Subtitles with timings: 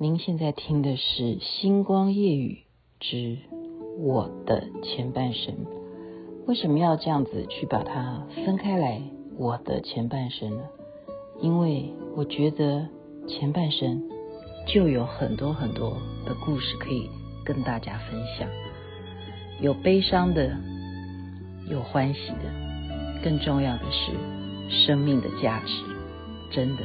[0.00, 2.58] 您现在听的是《星光夜雨
[3.00, 3.36] 之
[3.98, 5.52] 我的前半生》。
[6.46, 9.02] 为什么要这样子去把它分开来？
[9.36, 10.62] 我的前半生呢？
[11.40, 12.86] 因为我觉得
[13.26, 14.04] 前半生
[14.68, 15.90] 就有很多很多
[16.24, 17.10] 的故事可以
[17.44, 18.48] 跟大家分享，
[19.60, 20.56] 有悲伤的，
[21.68, 25.72] 有欢喜的，更重要的是生命的价值，
[26.52, 26.84] 真的。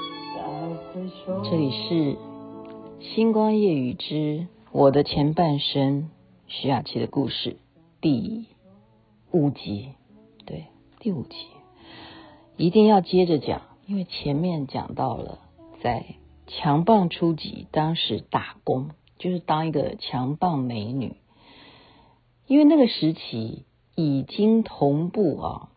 [0.93, 1.93] 这里是
[2.99, 6.01] 《星光夜雨之我的前半生》
[6.47, 7.55] 徐雅琪的故事
[8.01, 8.47] 第
[9.31, 9.93] 五集，
[10.45, 10.65] 对，
[10.99, 11.47] 第五集
[12.57, 15.39] 一定要接着讲，因为前面讲到了
[15.81, 16.15] 在
[16.47, 21.15] 强棒初级当时打工，就是当一个强棒美女，
[22.47, 25.69] 因为那个时期已经同步啊，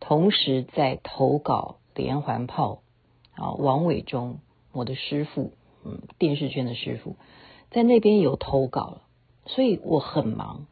[0.00, 2.82] 同时在投稿连环炮。
[3.36, 4.38] 啊，王伟忠，
[4.72, 5.52] 我的师傅，
[5.84, 7.16] 嗯，电视圈的师傅，
[7.70, 9.02] 在那边有投稿了，
[9.46, 10.66] 所以我很忙。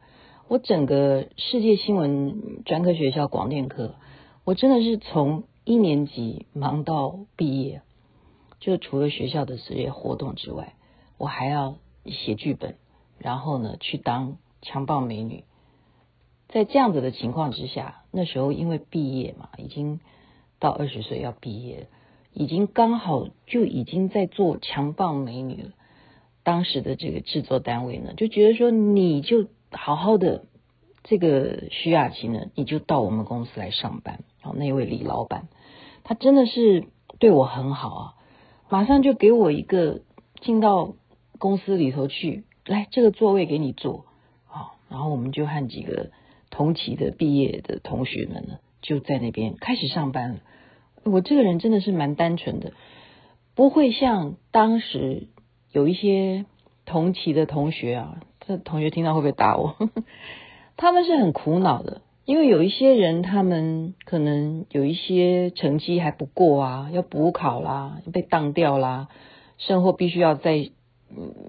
[0.47, 3.95] 我整个世界新闻专科学校广电科，
[4.43, 7.81] 我真的是从一年级忙到毕业，
[8.59, 10.75] 就除了学校的这些活动之外，
[11.17, 12.75] 我还要写剧本，
[13.17, 15.43] 然后呢去当强暴美女。
[16.49, 19.99] 在这样子的情况之下，那时候因为毕业嘛，已经
[20.59, 21.87] 到二十岁要毕业。
[22.33, 25.69] 已经刚好就已经在做强棒美女了。
[26.43, 30.43] 当时的这个制作单位呢，就觉得说你就好好的
[31.03, 34.19] 这个徐雅琪呢，你就到我们公司来上班。
[34.41, 35.47] 然后，那位李老板，
[36.03, 36.85] 他真的是
[37.17, 38.13] 对我很好啊，
[38.69, 40.01] 马上就给我一个
[40.41, 40.95] 进到
[41.39, 44.05] 公司里头去，来这个座位给你坐。
[44.45, 46.11] 好，然后我们就和几个
[46.49, 50.39] 同期的毕业的同学们呢，就在那边开始上班了。
[51.05, 52.73] 我这个人真的是蛮单纯的，
[53.55, 55.27] 不会像当时
[55.71, 56.45] 有一些
[56.85, 59.75] 同期的同学啊，这同学听到会不会打我？
[60.77, 69.07] 他们是很苦恼的，因为有一些人他们可能有一些成绩还不过啊，要补考啦，被当掉啦，
[69.57, 70.69] 甚或必须要再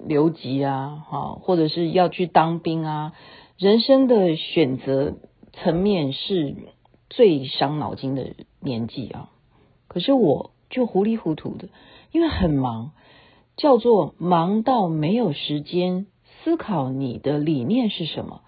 [0.06, 3.12] 留级啊，哈，或者是要去当兵啊，
[3.56, 5.14] 人生的选择
[5.52, 6.54] 层面是
[7.08, 9.30] 最伤脑筋的年纪啊。
[9.94, 11.68] 可是我就糊里糊涂的，
[12.10, 12.90] 因为很忙，
[13.56, 16.08] 叫做忙到没有时间
[16.42, 18.40] 思考你的理念是什么，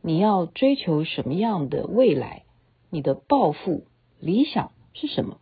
[0.00, 2.44] 你要追求什么样的未来，
[2.88, 3.84] 你的抱负
[4.18, 5.36] 理想是什么？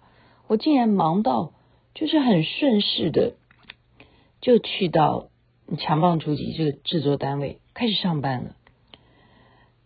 [0.48, 1.52] 我竟然忙到
[1.94, 3.34] 就是很顺势的，
[4.40, 5.28] 就去到
[5.78, 8.56] 强棒初级这个制作单位开始上班了。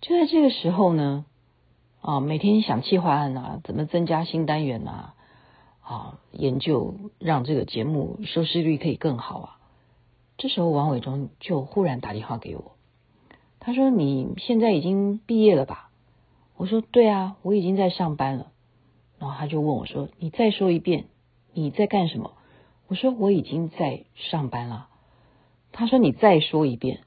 [0.01, 1.27] 就在这个时候呢，
[2.01, 5.13] 啊，每天想企划案啊，怎么增加新单元啊？
[5.89, 9.59] 啊，研究让这个节目收视率可以更好啊！
[10.37, 12.73] 这时候王伟忠就忽然打电话给我，
[13.61, 15.93] 他说：“你现在已经毕业了吧？”
[16.59, 18.51] 我说：“对啊，我已经在上班了。”
[19.21, 21.05] 然后他就问我说：“你再说一遍，
[21.53, 22.33] 你在干什么？”
[22.89, 24.89] 我说：“我已经在上班了。”
[25.71, 26.99] 他说：“你再说一遍。”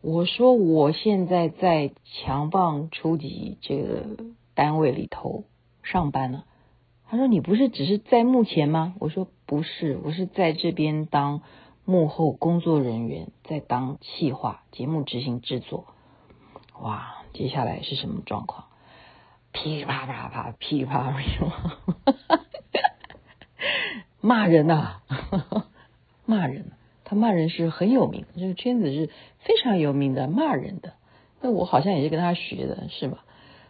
[0.00, 4.06] 我说：“我现在在强棒初级这个
[4.54, 5.44] 单位里头
[5.82, 6.46] 上班了。”
[7.08, 11.42] 他说：“你不是只是在幕前吗？”我说：“不是，我是在这边当
[11.84, 15.86] 幕后工作人员，在当企划节目执行制作。”
[16.82, 18.66] 哇，接下来是什么状况？
[19.52, 21.22] 噼里啪啪啪，噼里啪啪啪，
[24.20, 25.00] 骂人呐，
[26.26, 26.72] 骂人！
[27.04, 29.06] 他骂人是很有名，这个圈子是
[29.38, 30.94] 非常有名的骂人的。
[31.40, 33.24] 那我好像也是跟他学的，是吧？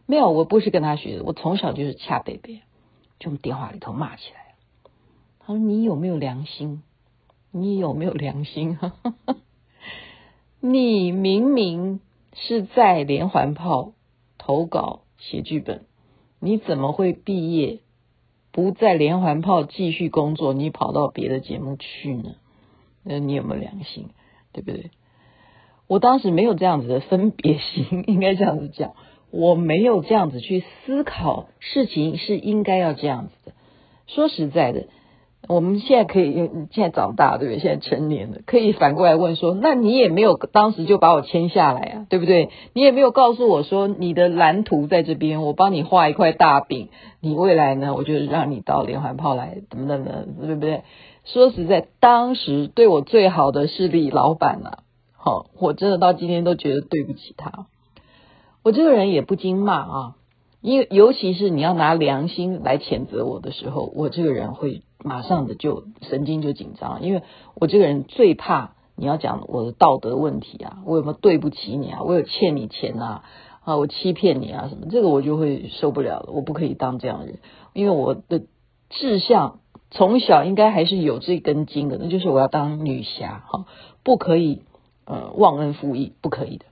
[0.07, 2.63] 没有，我不是跟他学的，我从小就是恰北北。
[3.19, 4.55] 就电话里头骂起来。
[5.41, 6.83] 他说：“你有没有良心？
[7.53, 8.79] 你有没有良心？
[10.61, 12.01] 你明明
[12.35, 13.93] 是在连环炮
[14.39, 15.85] 投稿写剧本，
[16.41, 17.81] 你怎么会毕业
[18.51, 20.53] 不在连环炮继续工作？
[20.53, 22.35] 你跑到别的节目去呢？
[23.05, 24.11] 那你有没有良心？
[24.53, 24.91] 对不对？
[25.87, 28.95] 我当时没有这样子的分别心， 应该这样子讲。”
[29.31, 33.53] 我没有这样子去思考事情是应该要这样子的。
[34.07, 34.85] 说实在的，
[35.49, 36.33] 我们现在可以，
[36.71, 37.59] 现在长大对不对？
[37.61, 42.51] 现在成年了，可以反过来问说：那你也没有当时就把我签下来啊，对不对？
[42.73, 46.89] 你也没有告诉我说你的蓝图在这边，我帮你画一块大饼，
[47.21, 50.09] 你未来呢，我就让你到连环炮来，怎么怎么，
[50.47, 50.83] 对不对？
[51.25, 54.79] 说实在，当时对我最好的是李老板呐，
[55.17, 57.67] 好，我真的到今天都觉得对不起他。
[58.67, 60.17] 我这个人也不经骂啊。
[60.61, 67.23] 因为尤其是你要拿良心来谴责我的时候，我这个人会马上的就神经就紧张，因为
[67.55, 73.23] 我这个人最怕你要讲我的道德问题啊，我有没有对不起你啊，我有欠你钱啊，
[73.63, 77.39] 啊，我欺骗你啊什么，这个我就会受不了了，我不可以当这样的人，
[77.73, 78.43] 因为我的
[78.91, 79.61] 志向
[79.93, 83.67] 从小应该还是有这根筋的，那就是我要当女侠哈，
[84.03, 84.63] 不可以
[85.05, 86.65] 呃忘恩负义，不可以的，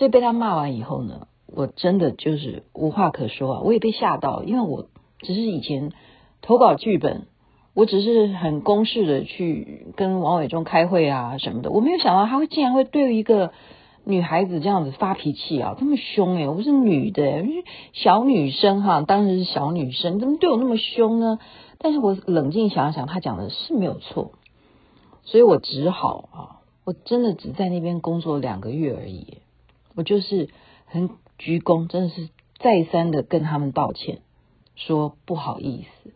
[0.00, 1.26] 所以被他骂完以后呢。
[1.52, 3.60] 我真的就是无话可说啊！
[3.62, 4.86] 我也被吓到，因为我
[5.18, 5.90] 只是以前
[6.42, 7.26] 投稿剧本，
[7.74, 13.52] 我只是很公式的去跟王伟忠开会啊什么的，我没有想到他会竟然会对一个
[14.04, 17.44] 女孩子这样子发脾气啊，这么凶诶，我是女的，
[17.92, 21.40] 小女生哈，当时是小女生，怎么对我那么凶呢？
[21.78, 24.30] 但是我冷静想想，他讲的是没有错，
[25.24, 26.38] 所以我只好啊，
[26.84, 29.38] 我真的只在那边工作两个月而已，
[29.94, 30.48] 我就是
[30.86, 31.10] 很。
[31.42, 32.28] 鞠躬，真的是
[32.58, 34.20] 再三的跟他们道歉，
[34.76, 36.12] 说不好意思，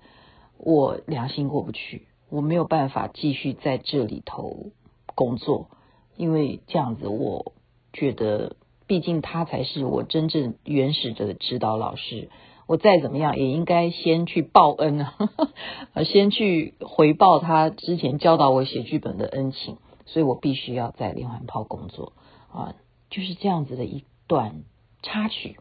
[0.58, 4.66] 我良心过不去，我没有办法继续在这里头
[5.14, 5.70] 工作，
[6.18, 7.54] 因为这样子，我
[7.94, 8.56] 觉得
[8.86, 12.28] 毕竟他才是我真正原始的指导老师，
[12.66, 15.16] 我再怎么样也应该先去报恩啊，
[16.04, 22.12] 先去回报他之前教导我写剧本的恩情，所以我必须要在连环炮工作
[22.52, 22.74] 啊，
[23.14, 24.64] 就是这样子的一段。
[25.06, 25.58] 插曲，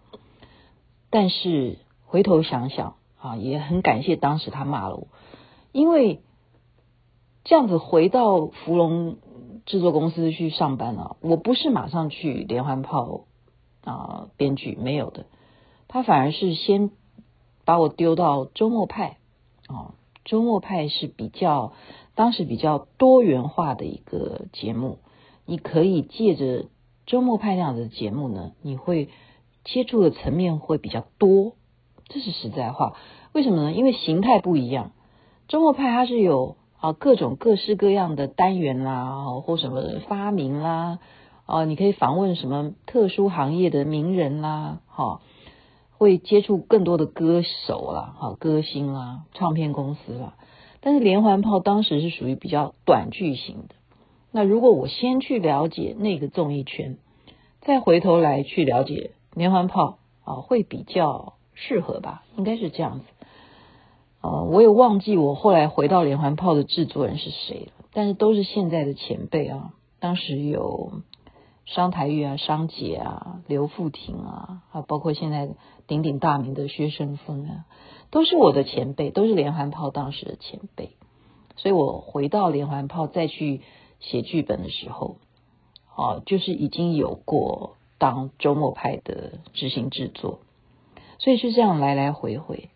[1.10, 5.10] 但是回头想想啊，也很感谢当时他骂了我，
[5.74, 6.22] 因为
[7.44, 9.18] 这样子回到芙蓉
[9.66, 13.26] 制作公司去上班了，我不是马上去连环炮
[13.84, 15.26] 啊编剧没有的，
[15.90, 16.90] 他反而是先
[17.66, 19.18] 把我丢到周末派
[19.68, 21.74] 啊，周末派是比较
[22.16, 25.00] 当时比较多元化的一个节目，
[25.46, 26.68] 你可以借着
[27.06, 29.10] 周末派那样的节目呢，你会。
[29.66, 31.54] 接触的层面会比较多，
[32.10, 32.98] 这是实在话。
[33.32, 33.72] 为什么呢？
[33.72, 34.92] 因为形态不一样。
[35.48, 41.00] 周末派它是有啊各种各式各样的单元啦，或什么发明啦，
[41.46, 45.22] 啊你可以访问什么特殊行业的名人啦，哈，
[45.98, 50.36] 会接触更多的歌手啦，哈，歌星啦，唱片公司啦。
[50.82, 53.76] 但是连环炮当时是属于比较短剧型的。
[54.34, 56.98] 那如果我先去了解那个综艺圈，
[57.62, 59.12] 再回头来去了解。
[59.36, 63.06] 连环炮啊，会比较适合吧，应该是这样子。
[64.22, 69.74] 呃，我也忘记我后来回到连环炮的制作人是谁了，但是都是现在的前辈啊。
[70.00, 71.02] 当时有
[71.66, 75.50] 商台玉啊、商姐啊、刘富廷啊，还包括现在
[75.88, 77.66] 鼎鼎大名的薛生峰啊，
[78.12, 80.92] 都是我的前辈，都是连环炮当时的前辈。
[81.56, 83.62] 所以我回到连环炮再去
[84.04, 85.18] 写剧本的时候，
[85.96, 87.76] 哦、就是已经有过。
[88.00, 90.40] 当周末派的执行制作，
[91.20, 92.70] 所以是这样来来回回。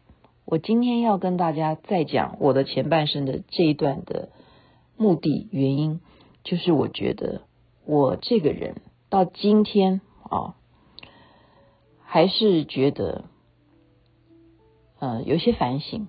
[0.45, 4.29] 我今天要跟大家再讲我的前半生的这一段的
[4.95, 5.99] 目的原因，
[6.45, 7.41] 就是我觉得
[7.85, 8.77] 我这个人
[9.09, 10.55] 到今天啊，
[12.05, 13.25] 还是觉得，
[14.99, 16.07] 嗯，有些反省。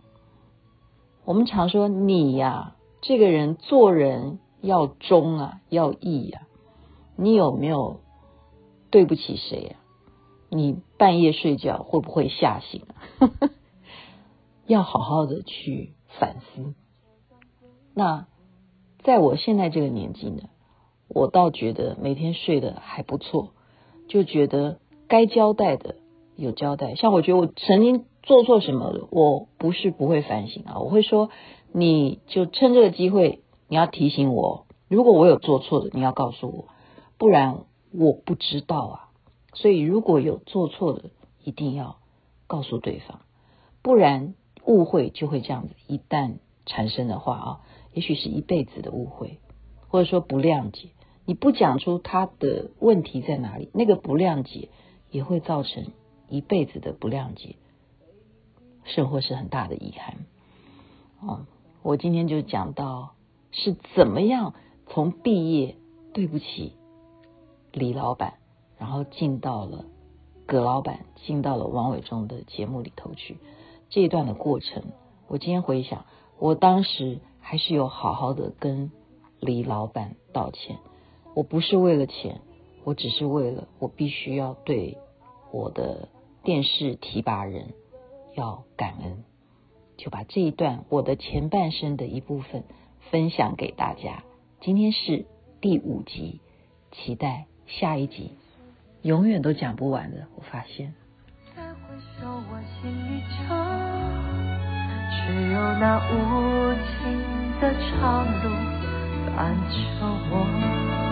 [1.24, 6.42] 我们常说你呀，这个人做人要忠啊，要义啊，
[7.16, 8.00] 你有没有？
[8.90, 9.76] 对不起谁呀？
[10.50, 13.50] 你半夜睡觉会不会吓醒啊？
[14.66, 16.74] 要好好的去反思。
[17.94, 18.26] 那
[19.02, 20.44] 在我现在这个年纪呢，
[21.08, 23.50] 我倒觉得每天睡得还不错，
[24.08, 25.96] 就觉得该交代的
[26.34, 26.94] 有交代。
[26.94, 31.28] 像我觉得我曾经做错什么，我不是不会反省啊，我会说，
[31.72, 36.68] 你就趁这个机会，你要提醒我，如果我有做错的，你要告诉我，
[37.16, 37.64] 不然。
[37.90, 39.08] 我不知道啊，
[39.54, 41.08] 所以如果有做错的，
[41.42, 41.96] 一定要
[42.46, 43.20] 告诉对方，
[43.80, 44.34] 不然
[44.66, 45.74] 误会就会这样子。
[45.86, 46.34] 一旦
[46.66, 47.60] 产生的话啊，
[47.94, 49.38] 也许是一辈子的误会，
[49.88, 50.90] 或者说不谅解。
[51.24, 54.68] 你不讲出他的问题在哪里，那个不谅解
[55.10, 55.86] 也会造成
[56.28, 57.56] 一辈子的不谅解，
[58.84, 60.26] 甚或是很大的遗憾。
[61.26, 61.46] 啊，
[61.82, 63.14] 我今天就讲到
[63.58, 64.54] 是怎么样
[64.86, 65.76] 从毕业，
[66.14, 66.74] 对不起。
[67.72, 68.34] 李老板，
[68.78, 69.84] 然后进到了
[70.46, 73.36] 葛老板，进到了王伟忠的节目里头去。
[73.90, 74.84] 这一段的过程，
[75.26, 76.06] 我今天回想，
[76.38, 78.90] 我当时还是有好好的跟
[79.40, 80.78] 李老板道歉。
[81.34, 82.40] 我不是为了钱，
[82.84, 84.98] 我只是为了我必须要对
[85.52, 86.08] 我的
[86.42, 87.74] 电视提拔人
[88.34, 89.24] 要感恩，
[89.96, 92.64] 就把这一段我的前半生的一部分
[93.10, 94.22] 分享给大家。
[94.60, 95.26] 今天是
[95.60, 96.40] 第五集，
[96.92, 98.32] 期待下一集，
[99.02, 100.26] 永远都讲不完的。
[100.36, 100.94] 我发现。
[101.56, 101.78] 再回
[102.20, 103.36] 首我心依旧，
[105.10, 106.98] 只有那无尽
[107.60, 108.50] 的长路，
[109.34, 109.76] 伴着
[110.30, 111.07] 我。